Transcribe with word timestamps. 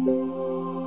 Música 0.00 0.79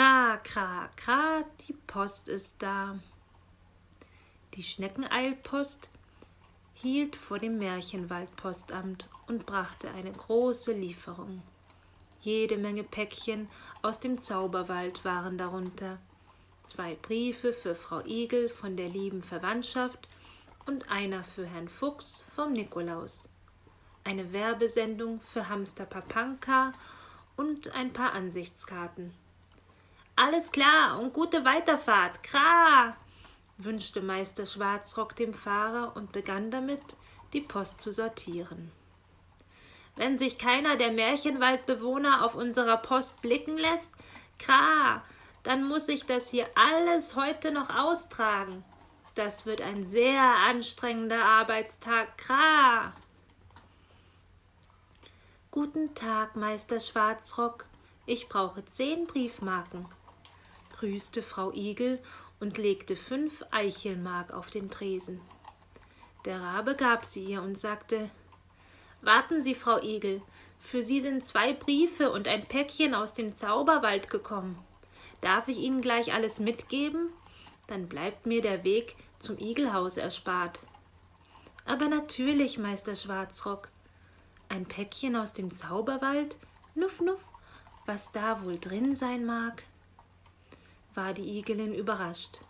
Kra, 0.00 0.38
kra, 0.38 0.88
kra, 0.96 1.44
die 1.60 1.74
Post 1.74 2.30
ist 2.30 2.62
da. 2.62 2.98
Die 4.54 4.62
Schneckeneilpost 4.62 5.90
hielt 6.72 7.16
vor 7.16 7.38
dem 7.38 7.58
Märchenwaldpostamt 7.58 9.10
und 9.26 9.44
brachte 9.44 9.90
eine 9.90 10.10
große 10.10 10.72
Lieferung. 10.72 11.42
Jede 12.20 12.56
Menge 12.56 12.82
Päckchen 12.82 13.46
aus 13.82 14.00
dem 14.00 14.22
Zauberwald 14.22 15.04
waren 15.04 15.36
darunter. 15.36 15.98
Zwei 16.64 16.94
Briefe 16.94 17.52
für 17.52 17.74
Frau 17.74 18.02
Igel 18.06 18.48
von 18.48 18.78
der 18.78 18.88
lieben 18.88 19.22
Verwandtschaft 19.22 20.08
und 20.64 20.90
einer 20.90 21.24
für 21.24 21.44
Herrn 21.44 21.68
Fuchs 21.68 22.24
vom 22.34 22.54
Nikolaus. 22.54 23.28
Eine 24.04 24.32
Werbesendung 24.32 25.20
für 25.20 25.50
Hamster 25.50 25.84
Papanka 25.84 26.72
und 27.36 27.74
ein 27.74 27.92
paar 27.92 28.14
Ansichtskarten. 28.14 29.12
Alles 30.22 30.52
klar 30.52 31.00
und 31.00 31.14
gute 31.14 31.46
Weiterfahrt. 31.46 32.22
Kra! 32.22 32.94
wünschte 33.56 34.02
Meister 34.02 34.44
Schwarzrock 34.44 35.16
dem 35.16 35.32
Fahrer 35.32 35.96
und 35.96 36.12
begann 36.12 36.50
damit, 36.50 36.82
die 37.32 37.40
Post 37.40 37.80
zu 37.80 37.90
sortieren. 37.90 38.70
Wenn 39.96 40.18
sich 40.18 40.36
keiner 40.36 40.76
der 40.76 40.92
Märchenwaldbewohner 40.92 42.22
auf 42.22 42.34
unserer 42.34 42.76
Post 42.76 43.22
blicken 43.22 43.56
lässt, 43.56 43.92
kra, 44.38 45.02
dann 45.42 45.64
muss 45.64 45.88
ich 45.88 46.04
das 46.04 46.28
hier 46.28 46.46
alles 46.54 47.16
heute 47.16 47.50
noch 47.50 47.74
austragen. 47.74 48.62
Das 49.14 49.46
wird 49.46 49.62
ein 49.62 49.86
sehr 49.86 50.20
anstrengender 50.46 51.24
Arbeitstag, 51.24 52.18
kra. 52.18 52.92
Guten 55.50 55.94
Tag, 55.94 56.36
Meister 56.36 56.78
Schwarzrock. 56.78 57.64
Ich 58.04 58.28
brauche 58.28 58.62
zehn 58.66 59.06
Briefmarken 59.06 59.86
grüßte 60.80 61.22
Frau 61.22 61.52
Igel 61.52 62.00
und 62.40 62.56
legte 62.56 62.96
fünf 62.96 63.44
Eichelmark 63.50 64.32
auf 64.32 64.48
den 64.48 64.70
Tresen. 64.70 65.20
Der 66.24 66.40
Rabe 66.40 66.74
gab 66.74 67.04
sie 67.04 67.22
ihr 67.22 67.42
und 67.42 67.58
sagte 67.58 68.08
Warten 69.02 69.42
Sie, 69.42 69.54
Frau 69.54 69.78
Igel, 69.82 70.22
für 70.58 70.82
Sie 70.82 71.02
sind 71.02 71.26
zwei 71.26 71.52
Briefe 71.52 72.10
und 72.10 72.28
ein 72.28 72.46
Päckchen 72.46 72.94
aus 72.94 73.12
dem 73.12 73.36
Zauberwald 73.36 74.08
gekommen. 74.08 74.58
Darf 75.20 75.48
ich 75.48 75.58
Ihnen 75.58 75.82
gleich 75.82 76.14
alles 76.14 76.38
mitgeben? 76.38 77.12
Dann 77.66 77.86
bleibt 77.86 78.24
mir 78.24 78.40
der 78.40 78.64
Weg 78.64 78.96
zum 79.18 79.36
Igelhaus 79.36 79.98
erspart. 79.98 80.60
Aber 81.66 81.88
natürlich, 81.88 82.56
Meister 82.56 82.94
Schwarzrock. 82.94 83.68
Ein 84.48 84.64
Päckchen 84.64 85.14
aus 85.14 85.34
dem 85.34 85.54
Zauberwald? 85.54 86.38
Nuff, 86.74 87.02
nuff, 87.02 87.24
was 87.84 88.12
da 88.12 88.42
wohl 88.44 88.58
drin 88.58 88.94
sein 88.94 89.26
mag 89.26 89.62
war 90.94 91.14
die 91.14 91.38
Igelin 91.38 91.74
überrascht. 91.74 92.40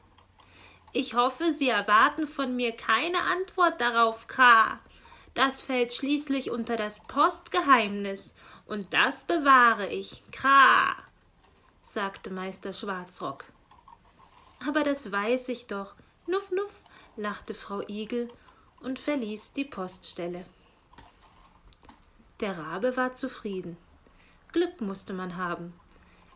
Ich 0.93 1.15
hoffe, 1.15 1.53
Sie 1.53 1.69
erwarten 1.69 2.27
von 2.27 2.57
mir 2.57 2.73
keine 2.73 3.21
Antwort 3.23 3.81
darauf, 3.81 4.27
Kra. 4.27 4.81
Das 5.35 5.63
fällt 5.63 5.93
schließlich 5.93 6.51
unter 6.51 6.77
das 6.77 7.01
Postgeheimnis, 7.07 8.35
und 8.67 8.93
das 8.93 9.25
bewahre 9.25 9.87
ich, 9.89 10.23
Kra, 10.33 10.97
sagte 11.83 12.31
Meister 12.31 12.73
Schwarzrock. 12.73 13.45
Aber 14.67 14.83
das 14.83 15.11
weiß 15.11 15.49
ich 15.49 15.67
doch. 15.67 15.95
Nuff, 16.27 16.51
nuff, 16.51 16.73
lachte 17.17 17.55
Frau 17.55 17.83
Igel 17.89 18.31
und 18.81 18.99
verließ 18.99 19.53
die 19.53 19.65
Poststelle. 19.65 20.45
Der 22.41 22.59
Rabe 22.59 22.97
war 22.97 23.15
zufrieden. 23.15 23.77
Glück 24.53 24.81
musste 24.81 25.13
man 25.13 25.37
haben. 25.37 25.73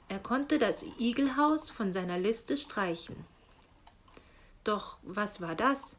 Er 0.09 0.19
konnte 0.19 0.59
das 0.59 0.85
Igelhaus 0.99 1.71
von 1.71 1.93
seiner 1.93 2.19
Liste 2.19 2.57
streichen. 2.57 3.17
Doch 4.63 4.97
was 5.03 5.41
war 5.41 5.55
das? 5.55 5.97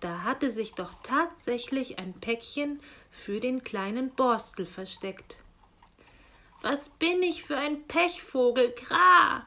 Da 0.00 0.22
hatte 0.22 0.50
sich 0.50 0.74
doch 0.74 0.94
tatsächlich 1.02 1.98
ein 1.98 2.14
Päckchen 2.14 2.80
für 3.10 3.38
den 3.38 3.64
kleinen 3.64 4.10
Borstel 4.10 4.64
versteckt. 4.64 5.42
Was 6.62 6.88
bin 6.88 7.22
ich 7.22 7.44
für 7.44 7.56
ein 7.56 7.86
Pechvogel, 7.86 8.72
Kra! 8.72 9.46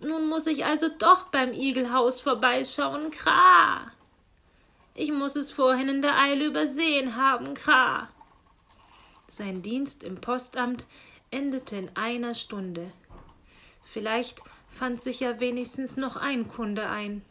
Nun 0.00 0.28
muss 0.28 0.46
ich 0.46 0.64
also 0.64 0.88
doch 0.88 1.24
beim 1.24 1.52
Igelhaus 1.52 2.20
vorbeischauen, 2.20 3.10
Kra! 3.10 3.92
Ich 4.94 5.12
muss 5.12 5.36
es 5.36 5.52
vorhin 5.52 5.88
in 5.88 6.02
der 6.02 6.18
Eile 6.18 6.46
übersehen 6.46 7.16
haben, 7.16 7.54
Kra! 7.54 8.08
Sein 9.28 9.62
Dienst 9.62 10.02
im 10.02 10.16
Postamt 10.16 10.86
endete 11.32 11.74
in 11.76 11.90
einer 11.96 12.34
Stunde. 12.34 12.92
Vielleicht 13.82 14.42
fand 14.68 15.02
sich 15.02 15.18
ja 15.18 15.40
wenigstens 15.40 15.96
noch 15.96 16.16
ein 16.16 16.46
Kunde 16.46 16.88
ein. 16.88 17.22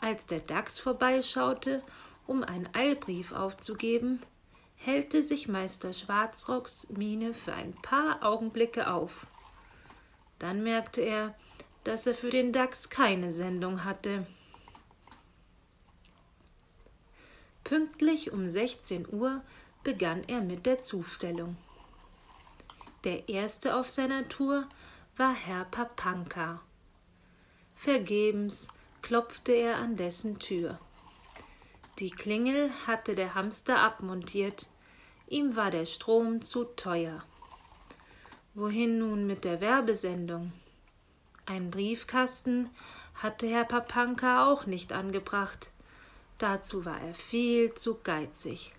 Als 0.00 0.26
der 0.26 0.40
Dachs 0.40 0.80
vorbeischaute, 0.80 1.82
um 2.26 2.42
einen 2.42 2.68
Eilbrief 2.74 3.32
aufzugeben, 3.32 4.20
hellte 4.76 5.22
sich 5.22 5.48
Meister 5.48 5.92
Schwarzrocks 5.92 6.88
Miene 6.90 7.34
für 7.34 7.52
ein 7.52 7.72
paar 7.74 8.22
Augenblicke 8.22 8.92
auf. 8.92 9.26
Dann 10.38 10.62
merkte 10.62 11.00
er, 11.00 11.34
dass 11.84 12.06
er 12.06 12.14
für 12.14 12.30
den 12.30 12.52
Dachs 12.52 12.90
keine 12.90 13.32
Sendung 13.32 13.84
hatte. 13.84 14.26
Pünktlich 17.64 18.32
um 18.32 18.48
sechzehn 18.48 19.06
Uhr 19.10 19.42
begann 19.82 20.22
er 20.24 20.40
mit 20.40 20.64
der 20.64 20.82
Zustellung. 20.82 21.56
Der 23.04 23.28
erste 23.28 23.76
auf 23.76 23.88
seiner 23.88 24.28
Tour 24.28 24.68
war 25.16 25.32
Herr 25.32 25.64
Papanka. 25.64 26.60
Vergebens 27.74 28.68
klopfte 29.02 29.52
er 29.52 29.76
an 29.76 29.94
dessen 29.96 30.38
Tür. 30.38 30.78
Die 32.00 32.10
Klingel 32.10 32.70
hatte 32.86 33.14
der 33.14 33.34
Hamster 33.34 33.80
abmontiert, 33.80 34.68
ihm 35.28 35.54
war 35.54 35.70
der 35.70 35.86
Strom 35.86 36.42
zu 36.42 36.64
teuer. 36.64 37.22
Wohin 38.54 38.98
nun 38.98 39.26
mit 39.26 39.44
der 39.44 39.60
Werbesendung? 39.60 40.52
Ein 41.46 41.70
Briefkasten 41.70 42.68
hatte 43.14 43.46
Herr 43.48 43.64
Papanka 43.64 44.50
auch 44.50 44.66
nicht 44.66 44.92
angebracht. 44.92 45.70
Dazu 46.38 46.84
war 46.84 47.00
er 47.00 47.14
viel 47.14 47.74
zu 47.74 47.98
geizig. 48.02 48.74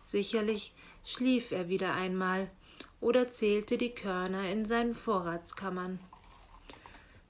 Sicherlich 0.00 0.72
schlief 1.04 1.52
er 1.52 1.68
wieder 1.68 1.94
einmal, 1.94 2.50
oder 3.00 3.30
zählte 3.30 3.78
die 3.78 3.94
Körner 3.94 4.50
in 4.50 4.64
seinen 4.64 4.94
Vorratskammern. 4.94 6.00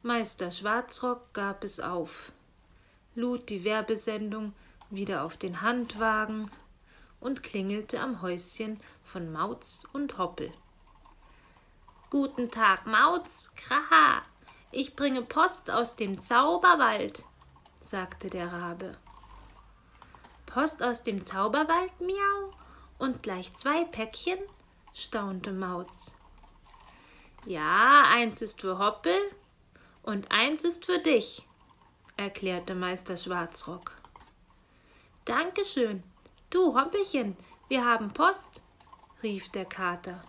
Meister 0.03 0.51
Schwarzrock 0.51 1.33
gab 1.33 1.65
es 1.65 1.81
auf, 1.81 2.33
lud 3.15 3.49
die 3.49 3.65
Werbesendung 3.65 4.55
wieder 4.91 5.25
auf 5.25 5.37
den 5.37 5.61
Handwagen 5.61 6.51
und 7.21 7.43
klingelte 7.43 8.01
am 8.01 8.23
Häuschen 8.23 8.79
von 9.03 9.31
Mauz 9.33 9.87
und 9.93 10.19
Hoppel. 10.19 10.53
Guten 12.11 12.51
Tag, 12.51 12.87
Mauz, 12.87 13.51
kraha, 13.55 14.23
ich 14.71 14.97
bringe 14.97 15.23
Post 15.23 15.71
aus 15.71 15.97
dem 15.97 16.19
Zauberwald, 16.19 17.25
sagte 17.83 18.31
der 18.31 18.53
Rabe. 18.53 18.93
Post 20.47 20.83
aus 20.83 21.03
dem 21.03 21.27
Zauberwald, 21.27 22.01
miau, 22.01 22.53
und 22.99 23.23
gleich 23.23 23.55
zwei 23.55 23.85
Päckchen? 23.85 24.39
Staunte 24.99 25.53
Mauz. 25.53 26.17
Ja, 27.47 28.05
eins 28.13 28.43
ist 28.43 28.61
für 28.61 28.79
Hoppel 28.79 29.17
und 30.03 30.31
eins 30.33 30.65
ist 30.65 30.87
für 30.87 30.99
dich, 30.99 31.47
erklärte 32.17 32.75
Meister 32.75 33.17
Schwarzrock. 33.17 33.93
Dankeschön. 35.25 36.03
Du, 36.51 36.79
Hoppelchen, 36.79 37.37
wir 37.69 37.85
haben 37.85 38.09
Post, 38.13 38.63
rief 39.23 39.49
der 39.51 39.67
Kater. 39.67 40.21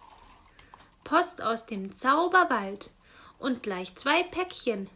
Post 1.03 1.41
aus 1.41 1.65
dem 1.65 1.95
Zauberwald 1.95 2.91
und 3.39 3.63
gleich 3.63 3.95
zwei 3.95 4.23
Päckchen, 4.23 4.89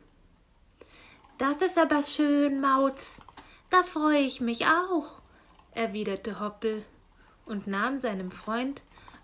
Das 1.39 1.61
ist 1.61 1.77
aber 1.79 2.03
schön, 2.03 2.61
Mauz. 2.61 3.17
Da 3.71 3.81
freue 3.81 4.19
ich 4.19 4.39
mich 4.39 4.67
auch, 4.67 5.21
erwiderte 5.71 6.39
Hoppel 6.39 6.85
und 7.45 7.65
nahm 7.65 7.99
seinem 7.99 8.31
Freund 8.31 8.83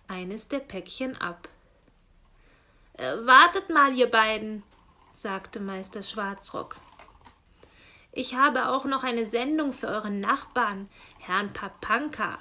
eines 0.09 0.49
der 0.49 0.59
Päckchen 0.59 1.15
ab. 1.21 1.47
Äh, 2.93 3.15
wartet 3.25 3.69
mal, 3.69 3.95
ihr 3.95 4.11
beiden, 4.11 4.63
sagte 5.11 5.61
Meister 5.61 6.03
Schwarzrock. 6.03 6.75
Ich 8.11 8.35
habe 8.35 8.69
auch 8.69 8.85
noch 8.85 9.03
eine 9.03 9.25
Sendung 9.25 9.71
für 9.71 9.87
euren 9.87 10.19
Nachbarn, 10.19 10.89
Herrn 11.19 11.53
Papanka. 11.53 12.39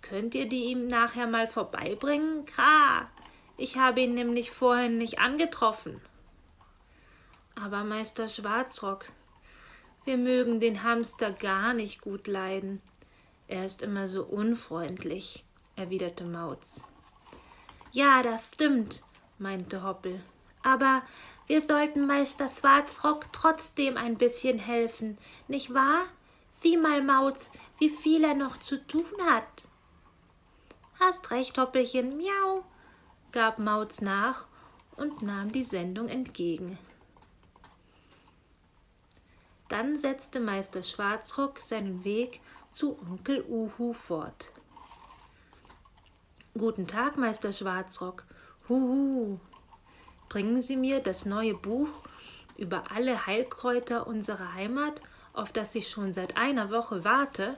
Könnt 0.00 0.34
ihr 0.34 0.48
die 0.48 0.66
ihm 0.66 0.86
nachher 0.86 1.26
mal 1.26 1.46
vorbeibringen? 1.46 2.46
Kra. 2.46 3.10
Ich 3.56 3.76
habe 3.76 4.00
ihn 4.00 4.14
nämlich 4.14 4.52
vorhin 4.52 4.96
nicht 4.96 5.18
angetroffen. 5.18 6.00
Aber 7.60 7.82
Meister 7.82 8.28
Schwarzrock, 8.28 9.06
wir 10.04 10.16
mögen 10.16 10.60
den 10.60 10.84
Hamster 10.84 11.32
gar 11.32 11.74
nicht 11.74 12.00
gut 12.00 12.28
leiden. 12.28 12.80
Er 13.48 13.66
ist 13.66 13.82
immer 13.82 14.06
so 14.06 14.24
unfreundlich, 14.24 15.44
erwiderte 15.78 16.24
Mauz. 16.24 16.84
Ja, 17.92 18.22
das 18.22 18.48
stimmt, 18.48 19.02
meinte 19.38 19.82
Hoppel. 19.82 20.20
Aber 20.62 21.02
wir 21.46 21.62
sollten 21.62 22.06
Meister 22.06 22.50
Schwarzrock 22.50 23.32
trotzdem 23.32 23.96
ein 23.96 24.18
bisschen 24.18 24.58
helfen, 24.58 25.16
nicht 25.46 25.72
wahr? 25.72 26.02
Sieh 26.60 26.76
mal, 26.76 27.02
Mauz, 27.02 27.50
wie 27.78 27.88
viel 27.88 28.24
er 28.24 28.34
noch 28.34 28.58
zu 28.58 28.84
tun 28.86 29.06
hat. 29.30 29.68
Hast 30.98 31.30
recht, 31.30 31.56
Hoppelchen, 31.56 32.18
miau, 32.18 32.64
gab 33.30 33.60
Mauz 33.60 34.00
nach 34.00 34.46
und 34.96 35.22
nahm 35.22 35.52
die 35.52 35.64
Sendung 35.64 36.08
entgegen. 36.08 36.76
Dann 39.68 39.98
setzte 39.98 40.40
Meister 40.40 40.82
Schwarzrock 40.82 41.60
seinen 41.60 42.04
Weg 42.04 42.40
zu 42.70 42.98
Onkel 43.08 43.44
Uhu 43.48 43.92
fort. 43.92 44.50
Guten 46.58 46.88
Tag, 46.88 47.16
Meister 47.16 47.52
Schwarzrock. 47.52 48.24
Huhu. 48.68 49.38
Bringen 50.28 50.60
Sie 50.60 50.76
mir 50.76 50.98
das 50.98 51.24
neue 51.24 51.54
Buch 51.54 51.86
über 52.56 52.90
alle 52.90 53.26
Heilkräuter 53.26 54.08
unserer 54.08 54.54
Heimat, 54.54 55.00
auf 55.34 55.52
das 55.52 55.76
ich 55.76 55.88
schon 55.88 56.12
seit 56.14 56.36
einer 56.36 56.72
Woche 56.72 57.04
warte? 57.04 57.56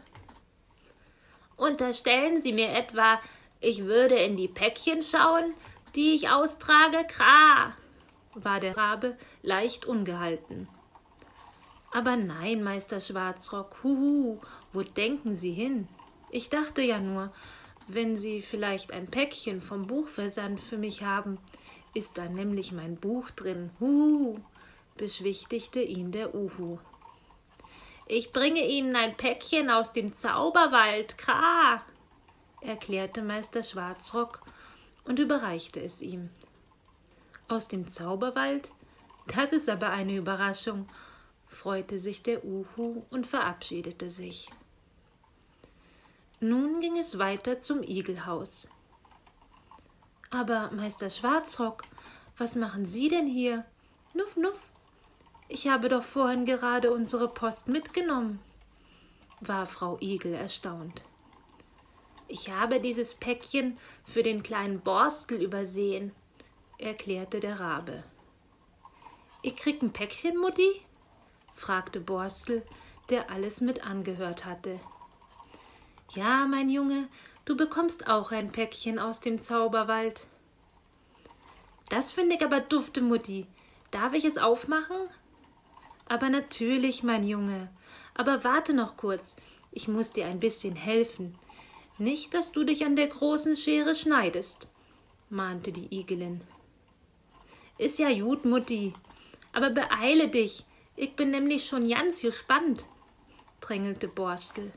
Unterstellen 1.57 2.43
Sie 2.43 2.53
mir 2.53 2.75
etwa, 2.75 3.19
ich 3.61 3.85
würde 3.85 4.17
in 4.17 4.37
die 4.37 4.49
Päckchen 4.49 5.03
schauen, 5.03 5.55
die 5.95 6.13
ich 6.15 6.29
austrage? 6.29 7.07
Kra! 7.09 7.75
war 8.35 8.61
der 8.61 8.77
Rabe 8.77 9.17
leicht 9.41 9.87
ungehalten. 9.87 10.69
Aber 11.91 12.17
nein, 12.17 12.63
Meister 12.63 13.01
Schwarzrock, 13.01 13.77
huhu, 13.83 14.41
wo 14.75 14.83
denken 14.83 15.35
Sie 15.35 15.53
hin? 15.53 15.89
Ich 16.31 16.51
dachte 16.51 16.83
ja 16.83 17.01
nur, 17.01 17.33
wenn 17.95 18.17
Sie 18.17 18.43
vielleicht 18.43 18.93
ein 18.93 19.07
Päckchen 19.07 19.61
vom 19.61 19.87
Buchversand 19.87 20.61
für 20.61 20.79
mich 20.79 21.03
haben, 21.03 21.39
ist 21.95 22.19
da 22.19 22.27
nämlich 22.27 22.73
mein 22.73 22.97
Buch 22.97 23.31
drin. 23.31 23.71
Huhu, 23.81 24.39
beschwichtigte 24.97 25.81
ihn 25.81 26.13
der 26.13 26.35
Uhu. 26.35 26.79
Ich 28.07 28.33
bringe 28.33 28.67
Ihnen 28.67 28.97
ein 28.97 29.17
Päckchen 29.17 29.71
aus 29.71 29.93
dem 29.93 30.17
Zauberwald, 30.17 31.17
Kra, 31.19 31.85
erklärte 32.61 33.23
Meister 33.23 33.63
Schwarzrock 33.63 34.43
und 35.05 35.19
überreichte 35.19 35.81
es 35.81 36.03
ihm. 36.03 36.31
Aus 37.49 37.69
dem 37.69 37.91
Zauberwald? 37.91 38.73
Das 39.27 39.53
ist 39.53 39.69
aber 39.69 39.91
eine 39.91 40.17
Überraschung 40.17 40.87
freute 41.51 41.99
sich 41.99 42.23
der 42.23 42.45
Uhu 42.45 43.03
und 43.11 43.27
verabschiedete 43.27 44.09
sich. 44.09 44.49
Nun 46.43 46.81
ging 46.81 46.97
es 46.97 47.19
weiter 47.19 47.61
zum 47.61 47.83
Igelhaus. 47.83 48.67
Aber 50.31 50.71
Meister 50.71 51.11
Schwarzrock, 51.11 51.83
was 52.39 52.57
machen 52.57 52.87
Sie 52.87 53.09
denn 53.09 53.27
hier? 53.27 53.67
Nuff, 54.15 54.37
nuff. 54.37 54.73
Ich 55.49 55.69
habe 55.69 55.91
doch 55.91 56.03
vorhin 56.03 56.47
gerade 56.47 56.93
unsere 56.93 57.29
Post 57.29 57.69
mitgenommen, 57.69 58.41
war 59.41 59.67
Frau 59.67 59.99
Igel 60.01 60.33
erstaunt. 60.33 61.05
Ich 62.27 62.51
habe 62.51 62.81
dieses 62.81 63.15
Päckchen 63.15 63.77
für 64.05 64.23
den 64.23 64.43
kleinen 64.43 64.81
Borstel 64.81 65.43
übersehen, 65.43 66.13
erklärte 66.79 67.41
der 67.41 67.61
Rabe. 67.61 68.03
Ich 69.43 69.57
krieg 69.57 69.83
ein 69.83 69.93
Päckchen, 69.93 70.39
Mutti? 70.39 70.71
fragte 71.53 72.01
Borstel, 72.01 72.63
der 73.11 73.31
alles 73.31 73.61
mit 73.61 73.87
angehört 73.87 74.47
hatte. 74.47 74.81
Ja, 76.15 76.45
mein 76.47 76.71
Junge, 76.71 77.09
du 77.45 77.57
bekommst 77.57 78.09
auch 78.09 78.33
ein 78.33 78.51
Päckchen 78.51 78.99
aus 78.99 79.21
dem 79.21 79.41
Zauberwald. 79.41 80.27
Das 81.89 82.11
finde 82.11 82.35
ich 82.35 82.45
aber 82.45 82.59
dufte, 82.59 83.01
Mutti. 83.01 83.47
Darf 83.93 84.13
ich 84.13 84.25
es 84.25 84.37
aufmachen? 84.37 85.09
Aber 86.09 86.29
natürlich, 86.29 87.05
mein 87.05 87.23
Junge. 87.23 87.71
Aber 88.15 88.43
warte 88.43 88.75
noch 88.75 88.97
kurz. 88.97 89.37
Ich 89.71 89.87
muss 89.87 90.11
dir 90.11 90.27
ein 90.27 90.41
bisschen 90.41 90.75
helfen. 90.75 91.39
Nicht, 91.97 92.35
dass 92.35 92.51
du 92.51 92.65
dich 92.65 92.85
an 92.85 92.97
der 92.97 93.07
großen 93.07 93.55
Schere 93.55 93.95
schneidest, 93.95 94.69
mahnte 95.29 95.71
die 95.71 95.95
Igelin. 95.97 96.41
Ist 97.79 98.01
ja 98.01 98.13
gut, 98.13 98.45
Mutti. 98.45 98.95
Aber 99.53 99.71
beeile 99.71 100.27
dich. 100.27 100.65
Ich 100.97 101.15
bin 101.15 101.31
nämlich 101.31 101.67
schon 101.67 101.89
ganz 101.89 102.23
gespannt, 102.23 102.87
drängelte 103.61 104.09
Borstel. 104.09 104.73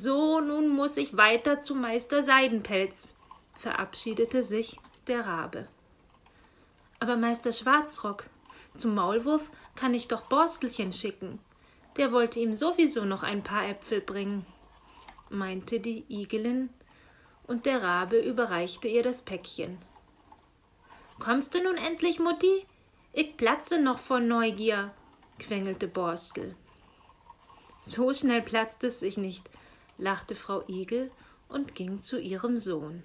So, 0.00 0.38
nun 0.40 0.68
muss 0.68 0.96
ich 0.96 1.16
weiter 1.16 1.60
zu 1.60 1.74
Meister 1.74 2.22
Seidenpelz, 2.22 3.16
verabschiedete 3.54 4.44
sich 4.44 4.78
der 5.08 5.26
Rabe. 5.26 5.66
Aber 7.00 7.16
Meister 7.16 7.52
Schwarzrock, 7.52 8.26
zum 8.76 8.94
Maulwurf 8.94 9.50
kann 9.74 9.94
ich 9.94 10.06
doch 10.06 10.22
Borstelchen 10.22 10.92
schicken. 10.92 11.40
Der 11.96 12.12
wollte 12.12 12.38
ihm 12.38 12.52
sowieso 12.52 13.04
noch 13.04 13.24
ein 13.24 13.42
paar 13.42 13.68
Äpfel 13.68 14.00
bringen, 14.00 14.46
meinte 15.30 15.80
die 15.80 16.04
Igelin, 16.08 16.70
und 17.48 17.66
der 17.66 17.82
Rabe 17.82 18.20
überreichte 18.20 18.86
ihr 18.86 19.02
das 19.02 19.22
Päckchen. 19.22 19.78
Kommst 21.18 21.56
du 21.56 21.60
nun 21.60 21.74
endlich, 21.76 22.20
Mutti? 22.20 22.68
Ich 23.12 23.36
platze 23.36 23.82
noch 23.82 23.98
vor 23.98 24.20
Neugier, 24.20 24.94
quengelte 25.40 25.88
Borstel. 25.88 26.54
So 27.82 28.14
schnell 28.14 28.42
platzt 28.42 28.84
es 28.84 29.00
sich 29.00 29.16
nicht, 29.16 29.50
lachte 29.98 30.34
Frau 30.34 30.64
Igel 30.68 31.10
und 31.48 31.74
ging 31.74 32.00
zu 32.00 32.18
ihrem 32.18 32.56
Sohn. 32.58 33.02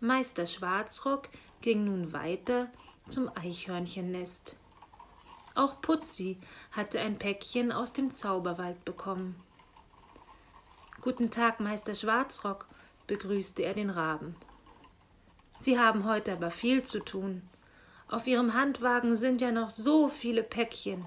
Meister 0.00 0.46
Schwarzrock 0.46 1.28
ging 1.60 1.84
nun 1.84 2.12
weiter 2.12 2.70
zum 3.06 3.30
Eichhörnchennest. 3.34 4.56
Auch 5.54 5.80
Putzi 5.82 6.38
hatte 6.72 7.00
ein 7.00 7.18
Päckchen 7.18 7.70
aus 7.70 7.92
dem 7.92 8.14
Zauberwald 8.14 8.84
bekommen. 8.84 9.36
Guten 11.02 11.30
Tag, 11.30 11.60
Meister 11.60 11.94
Schwarzrock, 11.94 12.66
begrüßte 13.06 13.62
er 13.62 13.74
den 13.74 13.90
Raben. 13.90 14.36
Sie 15.58 15.78
haben 15.78 16.04
heute 16.04 16.32
aber 16.32 16.50
viel 16.50 16.82
zu 16.82 17.00
tun. 17.00 17.42
Auf 18.08 18.26
Ihrem 18.26 18.54
Handwagen 18.54 19.16
sind 19.16 19.40
ja 19.40 19.52
noch 19.52 19.70
so 19.70 20.08
viele 20.08 20.42
Päckchen. 20.42 21.04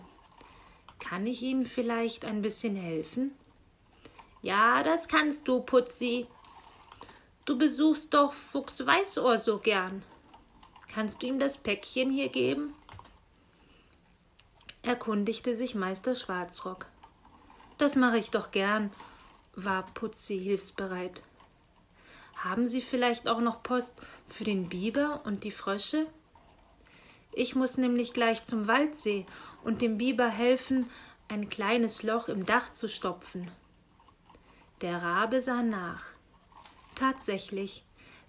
Kann 1.03 1.27
ich 1.27 1.41
Ihnen 1.41 1.65
vielleicht 1.65 2.23
ein 2.23 2.41
bisschen 2.41 2.77
helfen? 2.77 3.31
Ja, 4.41 4.83
das 4.83 5.09
kannst 5.09 5.49
du, 5.49 5.59
Putzi. 5.59 6.27
Du 7.43 7.57
besuchst 7.57 8.13
doch 8.13 8.31
Fuchs 8.31 8.85
Weißohr 8.85 9.37
so 9.37 9.59
gern. 9.59 10.01
Kannst 10.93 11.21
du 11.21 11.27
ihm 11.27 11.39
das 11.39 11.57
Päckchen 11.57 12.09
hier 12.09 12.29
geben? 12.29 12.73
erkundigte 14.81 15.57
sich 15.57 15.75
Meister 15.75 16.15
Schwarzrock. 16.15 16.85
Das 17.77 17.97
mache 17.97 18.17
ich 18.17 18.31
doch 18.31 18.51
gern, 18.51 18.89
war 19.55 19.85
Putzi 19.93 20.39
hilfsbereit. 20.39 21.21
Haben 22.35 22.65
Sie 22.65 22.81
vielleicht 22.81 23.27
auch 23.27 23.41
noch 23.41 23.61
Post 23.61 23.95
für 24.29 24.45
den 24.45 24.69
Biber 24.69 25.21
und 25.25 25.43
die 25.43 25.51
Frösche? 25.51 26.05
Ich 27.33 27.55
muss 27.55 27.77
nämlich 27.77 28.13
gleich 28.13 28.45
zum 28.45 28.67
Waldsee 28.67 29.25
und 29.63 29.81
dem 29.81 29.97
Biber 29.97 30.27
helfen, 30.27 30.89
ein 31.27 31.49
kleines 31.49 32.03
Loch 32.03 32.27
im 32.27 32.45
Dach 32.45 32.73
zu 32.73 32.87
stopfen. 32.87 33.49
Der 34.81 35.01
Rabe 35.01 35.41
sah 35.41 35.63
nach. 35.63 36.03
Tatsächlich, 36.95 37.83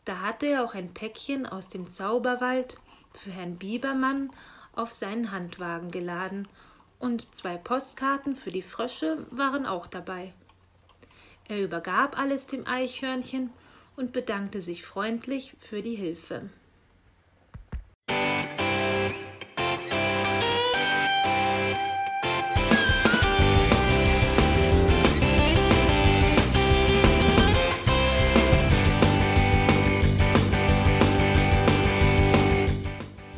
da 0.05 0.21
hatte 0.21 0.47
er 0.47 0.65
auch 0.65 0.75
ein 0.75 0.95
Päckchen 0.95 1.47
aus 1.47 1.69
dem 1.69 1.91
Zauberwald 1.91 2.79
für 3.13 3.31
Herrn 3.31 3.59
Bibermann 3.59 4.31
auf 4.75 4.93
seinen 4.93 5.31
Handwagen 5.31 5.91
geladen, 5.91 6.49
und 6.99 7.35
zwei 7.37 7.59
Postkarten 7.59 8.35
für 8.35 8.51
die 8.51 8.63
Frösche 8.63 9.27
waren 9.31 9.67
auch 9.67 9.87
dabei. 9.87 10.33
Er 11.49 11.63
übergab 11.63 12.19
alles 12.19 12.47
dem 12.47 12.67
Eichhörnchen 12.67 13.51
und 13.97 14.13
bedankte 14.13 14.61
sich 14.63 14.85
freundlich 14.85 15.55
für 15.59 15.83
die 15.83 15.97
Hilfe. 15.97 16.49